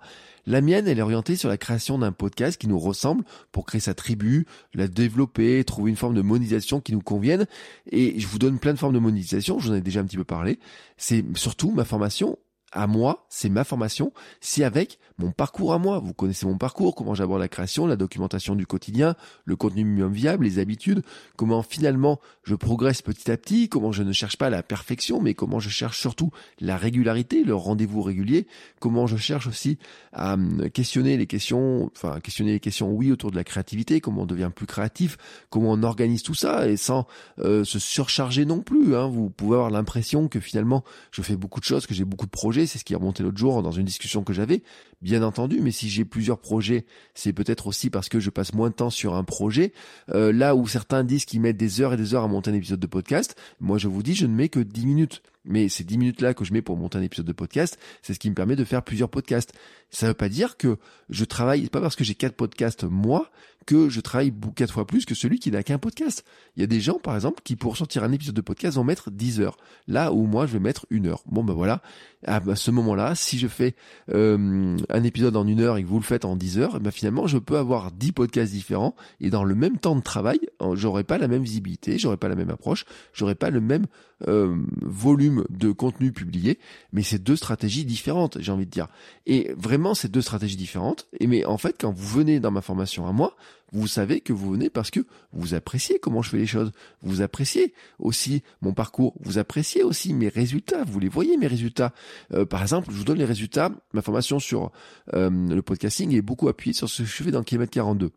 [0.47, 3.81] La mienne, elle est orientée sur la création d'un podcast qui nous ressemble pour créer
[3.81, 7.45] sa tribu, la développer, trouver une forme de monétisation qui nous convienne.
[7.91, 10.05] Et je vous donne plein de formes de monétisation, je vous en ai déjà un
[10.05, 10.57] petit peu parlé.
[10.97, 12.39] C'est surtout ma formation
[12.71, 15.99] à moi, c'est ma formation, c'est avec mon parcours à moi.
[15.99, 20.13] Vous connaissez mon parcours, comment j'aborde la création, la documentation du quotidien, le contenu minimum
[20.13, 21.01] viable, les habitudes,
[21.35, 25.33] comment finalement je progresse petit à petit, comment je ne cherche pas la perfection, mais
[25.33, 28.47] comment je cherche surtout la régularité, le rendez-vous régulier,
[28.79, 29.77] comment je cherche aussi
[30.13, 34.23] à hum, questionner les questions, enfin questionner les questions oui autour de la créativité, comment
[34.23, 35.17] on devient plus créatif,
[35.49, 37.07] comment on organise tout ça et sans
[37.39, 38.95] euh, se surcharger non plus.
[38.95, 39.07] Hein.
[39.07, 42.31] Vous pouvez avoir l'impression que finalement je fais beaucoup de choses, que j'ai beaucoup de
[42.31, 44.63] projets, c'est ce qui est remonté l'autre jour dans une discussion que j'avais,
[45.01, 48.69] bien entendu, mais si j'ai plusieurs projets, c'est peut-être aussi parce que je passe moins
[48.69, 49.73] de temps sur un projet.
[50.13, 52.55] Euh, là où certains disent qu'ils mettent des heures et des heures à monter un
[52.55, 55.21] épisode de podcast, moi je vous dis, je ne mets que 10 minutes.
[55.47, 58.19] Mais ces 10 minutes-là que je mets pour monter un épisode de podcast, c'est ce
[58.19, 59.53] qui me permet de faire plusieurs podcasts.
[59.89, 60.77] Ça ne veut pas dire que
[61.09, 63.31] je travaille, pas parce que j'ai quatre podcasts moi,
[63.67, 66.23] que je travaille quatre fois plus que celui qui n'a qu'un podcast.
[66.55, 68.83] Il y a des gens, par exemple, qui pour sortir un épisode de podcast vont
[68.83, 69.57] mettre 10 heures.
[69.87, 71.21] Là où moi, je vais mettre une heure.
[71.25, 71.81] Bon, ben voilà.
[72.25, 73.75] À ce moment-là, si je fais
[74.13, 76.91] euh, un épisode en une heure et que vous le faites en 10 heures, ben
[76.91, 80.39] finalement, je peux avoir 10 podcasts différents et dans le même temps de travail,
[80.73, 83.85] j'aurai pas la même visibilité, j'aurai pas la même approche, j'aurai pas le même
[84.27, 86.57] euh, volume de contenu publié,
[86.91, 88.87] mais c'est deux stratégies différentes, j'ai envie de dire.
[89.25, 91.07] Et vraiment, c'est deux stratégies différentes.
[91.19, 93.35] Et mais en fait, quand vous venez dans ma formation à moi,
[93.73, 95.01] vous savez que vous venez parce que
[95.33, 96.71] vous appréciez comment je fais les choses.
[97.01, 99.13] Vous appréciez aussi mon parcours.
[99.19, 100.83] Vous appréciez aussi mes résultats.
[100.85, 101.93] Vous les voyez, mes résultats.
[102.33, 103.71] Euh, par exemple, je vous donne les résultats.
[103.93, 104.71] Ma formation sur
[105.13, 108.11] euh, le podcasting est beaucoup appuyée sur ce que je fais dans Kilomètre 42.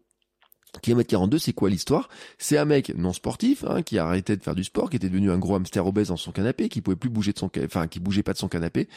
[0.83, 2.09] Kilomètre 42, c'est quoi l'histoire?
[2.39, 5.09] C'est un mec non sportif hein, qui a arrêté de faire du sport, qui était
[5.09, 7.89] devenu un gros hamster obèse dans son canapé, qui pouvait plus bouger de son, enfin
[7.89, 8.89] qui bougeait pas de son canapé,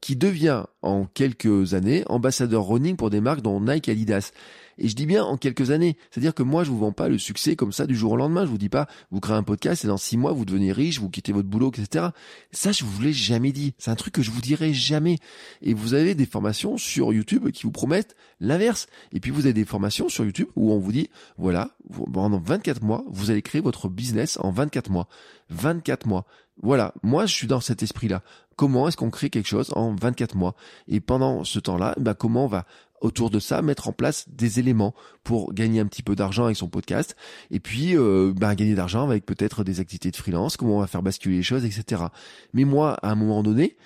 [0.00, 4.32] qui devient en quelques années ambassadeur running pour des marques dont Nike, Adidas.
[4.78, 5.96] Et je dis bien en quelques années.
[6.10, 8.44] C'est-à-dire que moi, je vous vends pas le succès comme ça du jour au lendemain.
[8.44, 11.00] Je vous dis pas, vous créez un podcast et dans six mois, vous devenez riche,
[11.00, 12.08] vous quittez votre boulot, etc.
[12.52, 13.74] Ça, je vous l'ai jamais dit.
[13.78, 15.18] C'est un truc que je vous dirai jamais.
[15.62, 18.86] Et vous avez des formations sur YouTube qui vous promettent l'inverse.
[19.12, 21.70] Et puis, vous avez des formations sur YouTube où on vous dit, voilà,
[22.12, 25.08] pendant 24 mois, vous allez créer votre business en 24 mois.
[25.48, 26.26] 24 mois.
[26.62, 28.22] Voilà, moi je suis dans cet esprit-là.
[28.56, 30.54] Comment est-ce qu'on crée quelque chose en 24 mois?
[30.88, 32.66] Et pendant ce temps-là, bah, comment on va
[33.02, 36.56] autour de ça mettre en place des éléments pour gagner un petit peu d'argent avec
[36.56, 37.16] son podcast?
[37.50, 40.86] Et puis euh, ben, gagner d'argent avec peut-être des activités de freelance comment on va
[40.86, 42.04] faire basculer les choses etc
[42.52, 43.76] mais moi à un moment donné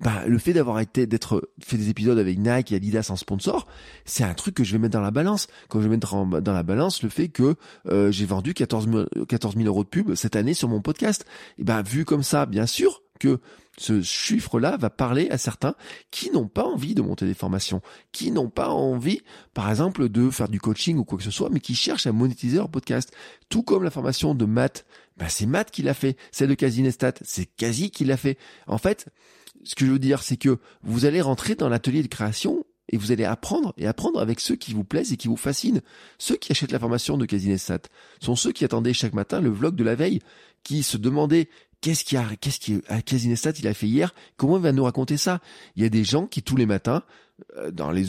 [0.00, 3.66] bah, le fait d'avoir été d'être fait des épisodes avec Nike et Adidas en sponsor,
[4.04, 5.48] c'est un truc que je vais mettre dans la balance.
[5.68, 9.04] Quand je vais mettre dans la balance le fait que euh, j'ai vendu 14 000,
[9.26, 11.26] 14 000 euros de pub cette année sur mon podcast,
[11.58, 13.40] et ben vu comme ça, bien sûr que
[13.76, 15.74] ce chiffre-là va parler à certains
[16.10, 17.80] qui n'ont pas envie de monter des formations,
[18.12, 19.20] qui n'ont pas envie,
[19.54, 22.12] par exemple, de faire du coaching ou quoi que ce soit, mais qui cherchent à
[22.12, 23.12] monétiser leur podcast.
[23.48, 24.84] Tout comme la formation de Matt,
[25.16, 26.16] bah c'est Matt qui l'a fait.
[26.32, 28.38] Celle de Casinestat, c'est Quasi qui l'a fait.
[28.66, 29.06] En fait,
[29.64, 32.96] ce que je veux dire, c'est que vous allez rentrer dans l'atelier de création et
[32.96, 35.82] vous allez apprendre et apprendre avec ceux qui vous plaisent et qui vous fascinent.
[36.18, 37.82] Ceux qui achètent la formation de Casinestat
[38.20, 40.20] sont ceux qui attendaient chaque matin le vlog de la veille,
[40.64, 41.48] qui se demandaient
[41.80, 44.14] Qu'est-ce qui a, qu'est-ce à Casinestat il a fait hier?
[44.36, 45.40] Comment il va nous raconter ça?
[45.76, 47.02] Il y a des gens qui tous les matins,
[47.56, 48.04] euh, dans les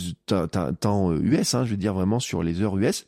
[0.80, 3.06] temps US, hein, je veux dire vraiment sur les heures US,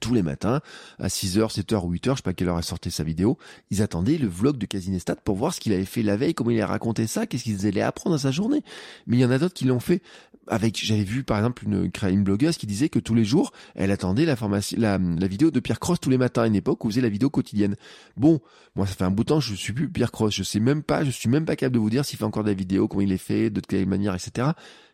[0.00, 0.60] tous les matins,
[0.98, 3.38] à 6h, 7h ou 8h, je sais pas quelle heure a sorti sa vidéo,
[3.70, 6.50] ils attendaient le vlog de Casinestat pour voir ce qu'il avait fait la veille, comment
[6.50, 8.62] il a raconté ça, qu'est-ce qu'ils allaient apprendre à sa journée.
[9.06, 10.02] Mais il y en a d'autres qui l'ont fait
[10.48, 13.90] avec, j'avais vu par exemple une, une blogueuse qui disait que tous les jours, elle
[13.90, 14.36] attendait la
[14.76, 17.08] la, la vidéo de Pierre Cross tous les matins à une époque où faisait la
[17.08, 17.76] vidéo quotidienne.
[18.16, 18.40] Bon,
[18.74, 20.82] moi ça fait un bout de temps, je suis plus Pierre Cross, je sais même
[20.82, 23.02] pas, je suis même pas capable de vous dire s'il fait encore des vidéos, comment
[23.02, 24.48] il les fait, de quelle manière, etc.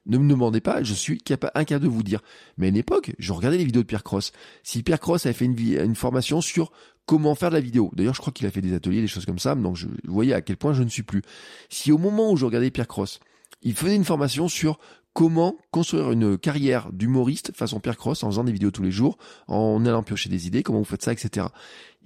[0.06, 2.20] Ne me demandez pas, je suis capable, incapable de vous dire.
[2.56, 4.32] Mais à une époque, je regardais les vidéos de Pierre Cross.
[4.62, 6.72] Si Pierre Cross avait fait une, une formation sur
[7.06, 7.90] comment faire de la vidéo.
[7.94, 10.10] D'ailleurs, je crois qu'il a fait des ateliers, des choses comme ça, donc je, je
[10.10, 11.22] voyais à quel point je ne suis plus.
[11.68, 13.20] Si au moment où je regardais Pierre Cross,
[13.62, 14.78] il faisait une formation sur
[15.20, 19.18] comment construire une carrière d'humoriste façon Pierre Cross en faisant des vidéos tous les jours,
[19.48, 21.48] en allant piocher des idées, comment vous faites ça, etc.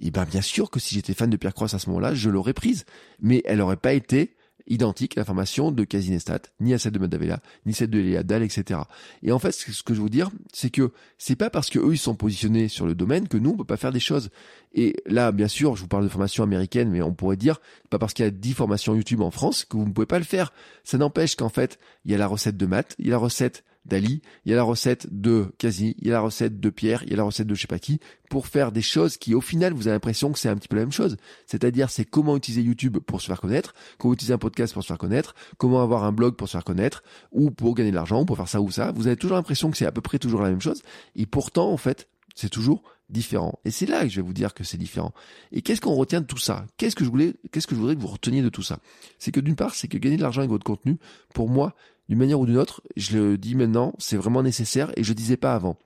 [0.01, 2.29] Et ben bien sûr que si j'étais fan de Pierre Cross à ce moment-là, je
[2.29, 2.83] l'aurais prise,
[3.21, 4.34] mais elle n'aurait pas été
[4.67, 8.23] identique à la formation de Casinestat, ni à celle de Madavella, ni celle de Léa
[8.23, 8.79] Dahl, etc.
[9.23, 11.93] Et en fait, ce que je veux dire, c'est que c'est pas parce que eux
[11.93, 14.29] ils sont positionnés sur le domaine que nous on peut pas faire des choses.
[14.73, 17.99] Et là, bien sûr, je vous parle de formation américaine, mais on pourrait dire pas
[17.99, 20.25] parce qu'il y a 10 formations YouTube en France que vous ne pouvez pas le
[20.25, 20.51] faire.
[20.83, 23.17] Ça n'empêche qu'en fait, il y a la recette de maths, il y a la
[23.17, 26.69] recette d'Ali, il y a la recette de Quasi, il y a la recette de
[26.69, 29.17] Pierre, il y a la recette de je sais pas qui, pour faire des choses
[29.17, 31.17] qui au final vous avez l'impression que c'est un petit peu la même chose.
[31.45, 34.87] C'est-à-dire c'est comment utiliser YouTube pour se faire connaître, comment utiliser un podcast pour se
[34.87, 38.21] faire connaître, comment avoir un blog pour se faire connaître, ou pour gagner de l'argent,
[38.21, 38.91] ou pour faire ça ou ça.
[38.91, 40.81] Vous avez toujours l'impression que c'est à peu près toujours la même chose,
[41.15, 43.59] et pourtant en fait c'est toujours différent.
[43.65, 45.13] Et c'est là que je vais vous dire que c'est différent.
[45.51, 46.65] Et qu'est-ce qu'on retient de tout ça?
[46.77, 48.79] Qu'est-ce que je voulais, qu'est-ce que je voudrais que vous reteniez de tout ça?
[49.19, 50.97] C'est que d'une part, c'est que gagner de l'argent avec votre contenu,
[51.33, 51.75] pour moi,
[52.09, 55.37] d'une manière ou d'une autre, je le dis maintenant, c'est vraiment nécessaire et je disais
[55.37, 55.77] pas avant.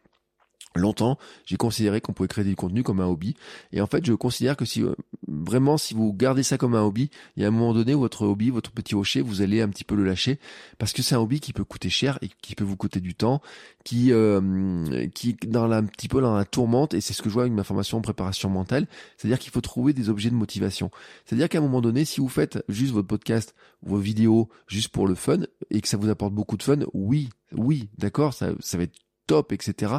[0.76, 3.36] Longtemps, j'ai considéré qu'on pouvait créer du contenu comme un hobby.
[3.72, 4.94] Et en fait, je considère que si euh,
[5.28, 8.24] vraiment, si vous gardez ça comme un hobby, il y a un moment donné votre
[8.28, 10.38] hobby, votre petit rocher, vous allez un petit peu le lâcher
[10.78, 13.16] parce que c'est un hobby qui peut coûter cher et qui peut vous coûter du
[13.16, 13.42] temps,
[13.84, 16.94] qui euh, qui dans la, un petit peu dans la tourmente.
[16.94, 18.86] Et c'est ce que je vois avec ma formation en préparation mentale,
[19.18, 20.92] c'est-à-dire qu'il faut trouver des objets de motivation.
[21.26, 25.08] C'est-à-dire qu'à un moment donné, si vous faites juste votre podcast, vos vidéos, juste pour
[25.08, 25.40] le fun
[25.72, 28.96] et que ça vous apporte beaucoup de fun, oui, oui, d'accord, ça, ça va être
[29.30, 29.94] top, etc.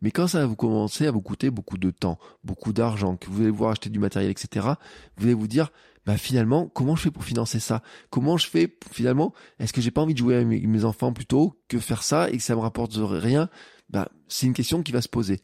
[0.00, 3.28] Mais quand ça va vous commencer à vous coûter beaucoup de temps, beaucoup d'argent, que
[3.28, 4.68] vous allez voir acheter du matériel, etc.,
[5.16, 5.72] vous allez vous dire,
[6.06, 7.82] bah finalement, comment je fais pour financer ça?
[8.10, 11.58] Comment je fais finalement Est-ce que j'ai pas envie de jouer avec mes enfants plutôt
[11.66, 13.50] que faire ça et que ça me rapporte rien?
[13.90, 15.40] Bah c'est une question qui va se poser.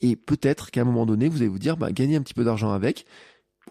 [0.00, 2.44] Et peut-être qu'à un moment donné, vous allez vous dire, bah gagner un petit peu
[2.44, 3.04] d'argent avec,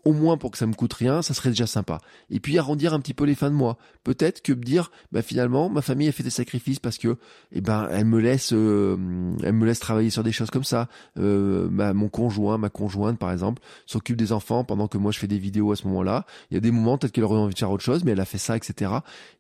[0.03, 1.99] au moins pour que ça me coûte rien, ça serait déjà sympa.
[2.29, 3.77] Et puis arrondir un petit peu les fins de mois.
[4.03, 7.17] Peut-être que dire, bah finalement, ma famille a fait des sacrifices parce que,
[7.51, 8.97] eh ben, elle me laisse, euh,
[9.43, 10.89] elle me laisse travailler sur des choses comme ça.
[11.17, 15.27] Euh, mon conjoint, ma conjointe, par exemple, s'occupe des enfants pendant que moi je fais
[15.27, 16.25] des vidéos à ce moment-là.
[16.51, 18.19] Il y a des moments peut-être qu'elle aurait envie de faire autre chose, mais elle
[18.19, 18.91] a fait ça, etc.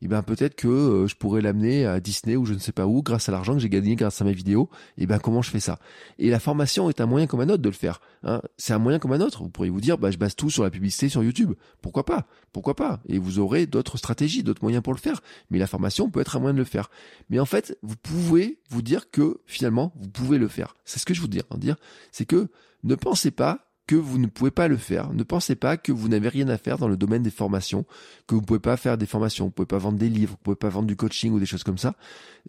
[0.01, 2.87] Et ben peut-être que euh, je pourrais l'amener à Disney ou je ne sais pas
[2.87, 4.69] où, grâce à l'argent que j'ai gagné grâce à mes vidéos.
[4.97, 5.79] Et ben comment je fais ça?
[6.17, 8.01] Et la formation est un moyen comme un autre de le faire.
[8.23, 8.41] Hein.
[8.57, 9.43] C'est un moyen comme un autre.
[9.43, 11.53] Vous pourriez vous dire, bah je base tout sur la publicité sur YouTube.
[11.81, 12.27] Pourquoi pas?
[12.51, 13.01] Pourquoi pas?
[13.07, 15.21] Et vous aurez d'autres stratégies, d'autres moyens pour le faire.
[15.49, 16.89] Mais la formation peut être un moyen de le faire.
[17.29, 20.75] Mais en fait, vous pouvez vous dire que finalement, vous pouvez le faire.
[20.85, 21.39] C'est ce que je vous dis.
[21.39, 21.75] Hein, dire,
[22.11, 22.49] c'est que
[22.83, 25.13] ne pensez pas que vous ne pouvez pas le faire.
[25.13, 27.85] Ne pensez pas que vous n'avez rien à faire dans le domaine des formations,
[28.27, 30.31] que vous ne pouvez pas faire des formations, vous ne pouvez pas vendre des livres,
[30.31, 31.95] vous ne pouvez pas vendre du coaching ou des choses comme ça.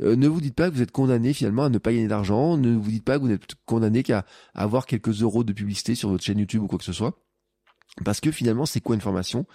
[0.03, 2.57] Euh, ne vous dites pas que vous êtes condamné finalement à ne pas gagner d'argent,
[2.57, 6.09] ne vous dites pas que vous n'êtes condamné qu'à avoir quelques euros de publicité sur
[6.09, 7.26] votre chaîne YouTube ou quoi que ce soit.
[8.05, 9.47] Parce que finalement, c'est quoi une formation?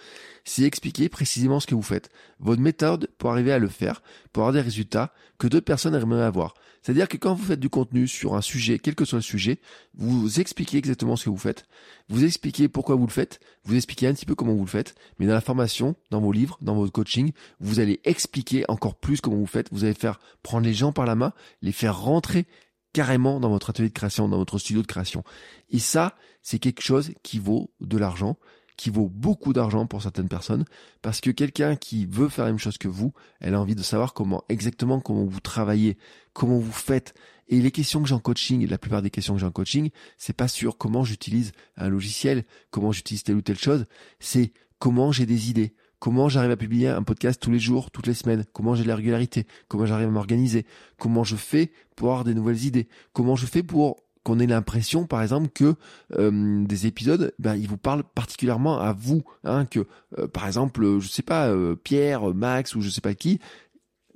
[0.44, 4.02] C'est expliquer précisément ce que vous faites, votre méthode pour arriver à le faire,
[4.32, 6.54] pour avoir des résultats que d'autres personnes aimeraient avoir.
[6.82, 9.60] C'est-à-dire que quand vous faites du contenu sur un sujet, quel que soit le sujet,
[9.94, 11.66] vous expliquez exactement ce que vous faites,
[12.08, 14.96] vous expliquez pourquoi vous le faites, vous expliquez un petit peu comment vous le faites,
[15.20, 19.20] mais dans la formation, dans vos livres, dans votre coaching, vous allez expliquer encore plus
[19.20, 22.46] comment vous faites, vous allez faire prendre les gens par la main, les faire rentrer
[22.92, 25.24] carrément dans votre atelier de création, dans votre studio de création.
[25.70, 28.36] Et ça, c'est quelque chose qui vaut de l'argent,
[28.76, 30.64] qui vaut beaucoup d'argent pour certaines personnes,
[31.02, 33.82] parce que quelqu'un qui veut faire la même chose que vous, elle a envie de
[33.82, 35.96] savoir comment exactement comment vous travaillez,
[36.32, 37.14] comment vous faites.
[37.48, 39.52] Et les questions que j'ai en coaching, et la plupart des questions que j'ai en
[39.52, 43.86] coaching, c'est pas sur comment j'utilise un logiciel, comment j'utilise telle ou telle chose,
[44.20, 48.08] c'est comment j'ai des idées, comment j'arrive à publier un podcast tous les jours, toutes
[48.08, 50.66] les semaines, comment j'ai la régularité, comment j'arrive à m'organiser,
[50.98, 55.06] comment je fais pour avoir des nouvelles idées, comment je fais pour qu'on ait l'impression,
[55.06, 55.76] par exemple, que
[56.18, 59.86] euh, des épisodes, ben, ils vous parlent particulièrement à vous, hein, que
[60.18, 63.38] euh, par exemple, je sais pas, euh, Pierre, Max ou je sais pas qui,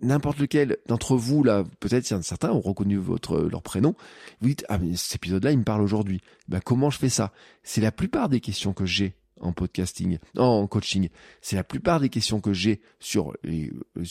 [0.02, 3.94] n'importe lequel d'entre vous là, peut-être certains ont reconnu votre leur prénom,
[4.40, 6.20] vous dites ah mais cet épisode-là il me parle aujourd'hui.
[6.48, 7.32] Ben comment je fais ça?
[7.62, 11.08] C'est la plupart des questions que j'ai en podcasting, en coaching.
[11.40, 14.04] C'est la plupart des questions que j'ai sur les euh,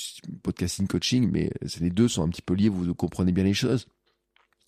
[0.44, 3.88] podcasting coaching, mais les deux sont un petit peu liés, vous comprenez bien les choses.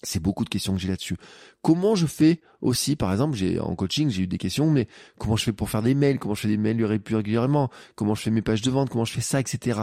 [0.03, 1.17] C'est beaucoup de questions que j'ai là-dessus.
[1.63, 5.35] Comment je fais aussi, par exemple, j'ai en coaching, j'ai eu des questions, mais comment
[5.35, 8.21] je fais pour faire des mails, comment je fais des mails plus régulièrement, comment je
[8.21, 9.81] fais mes pages de vente, comment je fais ça, etc.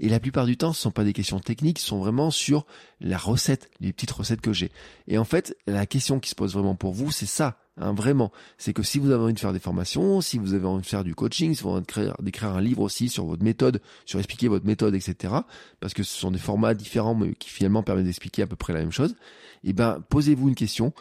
[0.00, 2.66] Et la plupart du temps, ce sont pas des questions techniques, ce sont vraiment sur
[3.00, 4.70] la recette, les petites recettes que j'ai.
[5.08, 7.63] Et en fait, la question qui se pose vraiment pour vous, c'est ça.
[7.76, 10.66] Hein, vraiment, c'est que si vous avez envie de faire des formations, si vous avez
[10.66, 13.42] envie de faire du coaching, si vous avez envie d'écrire un livre aussi sur votre
[13.42, 15.34] méthode, sur expliquer votre méthode, etc.,
[15.80, 18.72] parce que ce sont des formats différents, mais qui finalement permettent d'expliquer à peu près
[18.72, 19.16] la même chose,
[19.64, 20.92] eh ben, posez-vous une question.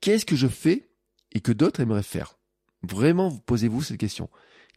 [0.00, 0.90] Qu'est-ce que je fais
[1.32, 2.36] et que d'autres aimeraient faire?
[2.82, 4.28] Vraiment, posez-vous cette question.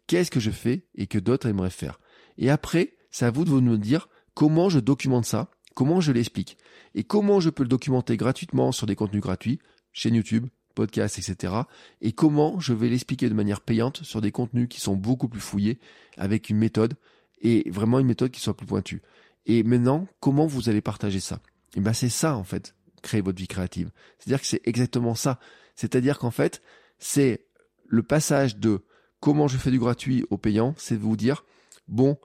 [0.07, 1.99] Qu'est-ce que je fais et que d'autres aimeraient faire?
[2.37, 6.57] Et après, c'est à vous de vous dire comment je documente ça, comment je l'explique,
[6.95, 9.59] et comment je peux le documenter gratuitement sur des contenus gratuits,
[9.91, 11.53] chaîne YouTube, podcast, etc.
[12.01, 15.39] Et comment je vais l'expliquer de manière payante sur des contenus qui sont beaucoup plus
[15.39, 15.79] fouillés,
[16.17, 16.95] avec une méthode,
[17.41, 19.01] et vraiment une méthode qui soit plus pointue.
[19.45, 21.41] Et maintenant, comment vous allez partager ça?
[21.73, 23.91] Et eh ben c'est ça en fait, créer votre vie créative.
[24.19, 25.39] C'est-à-dire que c'est exactement ça.
[25.75, 26.61] C'est-à-dire qu'en fait,
[26.99, 27.45] c'est
[27.87, 28.81] le passage de
[29.19, 31.45] comment je fais du gratuit au payant, c'est de vous dire
[31.87, 32.17] bon,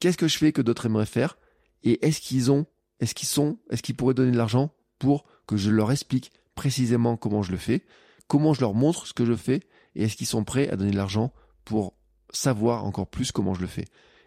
[0.00, 1.38] qu'est-ce que je fais que d'autres aimeraient faire?
[1.84, 2.66] Et est-ce qu'ils ont,
[3.00, 7.16] est-ce qu'ils sont, est-ce qu'ils pourraient donner de l'argent pour que je leur explique précisément
[7.16, 7.84] comment je le fais,
[8.26, 9.60] comment je leur montre ce que je fais,
[9.94, 11.32] et est-ce qu'ils sont prêts à donner de l'argent
[11.64, 11.94] pour
[12.30, 13.84] savoir encore plus comment je le fais,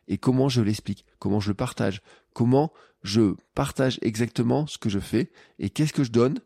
[0.08, 2.02] et comment je l'explique, comment je le partage,
[2.34, 2.72] comment
[3.04, 6.40] je partage exactement ce que je fais, et qu'est-ce que je donne,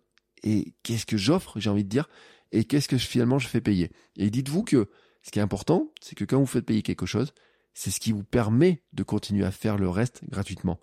[0.43, 2.09] et qu'est-ce que j'offre, j'ai envie de dire,
[2.51, 3.91] et qu'est-ce que finalement je fais payer.
[4.15, 4.89] Et dites-vous que
[5.21, 7.33] ce qui est important, c'est que quand vous faites payer quelque chose,
[7.73, 10.79] c'est ce qui vous permet de continuer à faire le reste gratuitement.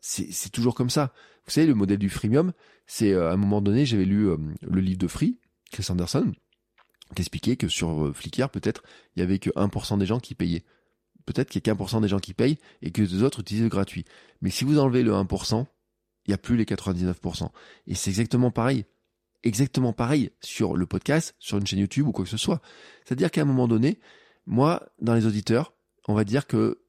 [0.00, 1.12] C'est toujours comme ça.
[1.46, 2.52] Vous savez, le modèle du freemium,
[2.86, 5.38] c'est euh, à un moment donné, j'avais lu euh, le livre de Free,
[5.70, 6.32] Chris Anderson,
[7.14, 8.82] qui expliquait que sur euh, Flickr, peut-être,
[9.14, 10.64] il y avait que 1% des gens qui payaient.
[11.24, 13.68] Peut-être qu'il y a qu'un des gens qui payent et que les autres utilisent le
[13.68, 14.04] gratuit.
[14.40, 15.66] Mais si vous enlevez le 1%,
[16.26, 17.48] il n'y a plus les 99%.
[17.86, 18.84] Et c'est exactement pareil.
[19.42, 22.60] Exactement pareil sur le podcast, sur une chaîne YouTube ou quoi que ce soit.
[23.04, 24.00] C'est-à-dire qu'à un moment donné,
[24.46, 25.72] moi, dans les auditeurs,
[26.08, 26.82] on va dire que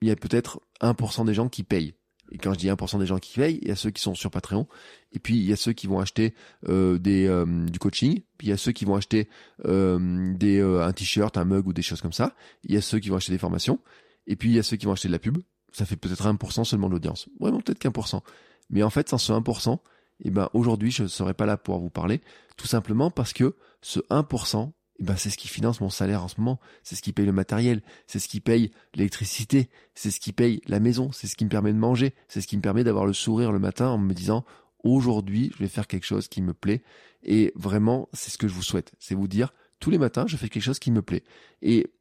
[0.00, 1.94] il y a peut-être 1% des gens qui payent.
[2.32, 4.14] Et quand je dis 1% des gens qui payent, il y a ceux qui sont
[4.14, 4.66] sur Patreon,
[5.12, 6.34] et puis il y a ceux qui vont acheter
[6.68, 9.28] euh, euh, du coaching, puis il y a ceux qui vont acheter
[9.64, 12.98] euh, des, un t-shirt, un mug ou des choses comme ça, il y a ceux
[12.98, 13.80] qui vont acheter des formations,
[14.26, 15.38] et puis il y a ceux qui vont acheter de la pub,
[15.72, 17.28] ça fait peut-être 1% seulement de l'audience.
[17.38, 18.08] Vraiment peut-être qu'un pour.
[18.70, 19.78] Mais en fait, sans ce 1%,
[20.22, 22.20] eh ben, aujourd'hui, je ne serais pas là pour vous parler,
[22.56, 26.28] tout simplement parce que ce 1%, eh ben, c'est ce qui finance mon salaire en
[26.28, 30.20] ce moment, c'est ce qui paye le matériel, c'est ce qui paye l'électricité, c'est ce
[30.20, 32.62] qui paye la maison, c'est ce qui me permet de manger, c'est ce qui me
[32.62, 34.44] permet d'avoir le sourire le matin en me disant
[34.84, 36.82] aujourd'hui je vais faire quelque chose qui me plaît.
[37.22, 40.36] Et vraiment c'est ce que je vous souhaite, c'est vous dire tous les matins je
[40.36, 41.24] fais quelque chose qui me plaît.
[41.62, 41.92] Et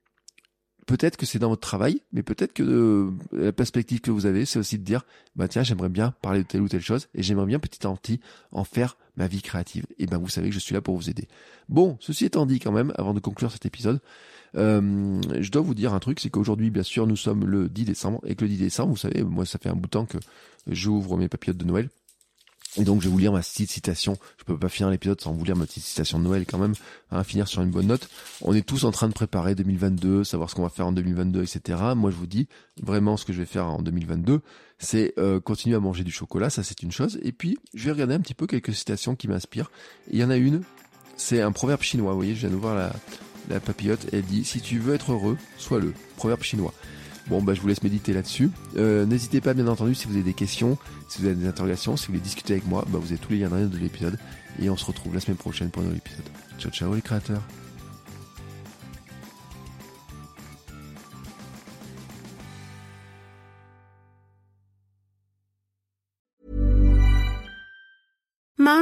[0.89, 4.45] peut-être que c'est dans votre travail, mais peut-être que euh, la perspective que vous avez,
[4.45, 7.21] c'est aussi de dire, bah tiens, j'aimerais bien parler de telle ou telle chose, et
[7.21, 8.19] j'aimerais bien petit à petit
[8.51, 9.85] en faire ma vie créative.
[9.99, 11.27] Et ben vous savez que je suis là pour vous aider.
[11.67, 13.99] Bon, ceci étant dit quand même, avant de conclure cet épisode,
[14.55, 17.85] euh, je dois vous dire un truc, c'est qu'aujourd'hui, bien sûr, nous sommes le 10
[17.85, 20.07] décembre, et que le 10 décembre, vous savez, moi ça fait un bout de temps
[20.07, 20.17] que
[20.65, 21.89] j'ouvre mes papillotes de Noël.
[22.77, 24.17] Et donc je vais vous lire ma petite citation.
[24.37, 26.75] Je peux pas finir l'épisode sans vous lire ma petite citation de Noël quand même.
[27.11, 28.09] Hein, finir sur une bonne note.
[28.41, 31.43] On est tous en train de préparer 2022, savoir ce qu'on va faire en 2022,
[31.43, 31.79] etc.
[31.95, 32.47] Moi je vous dis
[32.81, 34.41] vraiment ce que je vais faire en 2022,
[34.77, 37.19] c'est euh, continuer à manger du chocolat, ça c'est une chose.
[37.23, 39.71] Et puis je vais regarder un petit peu quelques citations qui m'inspirent.
[40.11, 40.61] Il y en a une,
[41.17, 42.11] c'est un proverbe chinois.
[42.11, 42.93] Vous voyez, je viens de voir la,
[43.49, 44.05] la papillote.
[44.13, 45.93] Elle dit si tu veux être heureux, sois le.
[46.17, 46.73] Proverbe chinois.
[47.29, 48.49] Bon, bah, je vous laisse méditer là-dessus.
[48.77, 51.95] Euh, n'hésitez pas, bien entendu, si vous avez des questions, si vous avez des interrogations,
[51.95, 54.17] si vous voulez discuter avec moi, bah, vous avez tous les liens de l'épisode.
[54.61, 56.25] Et on se retrouve la semaine prochaine pour un nouvel épisode.
[56.57, 57.43] Ciao, ciao les créateurs.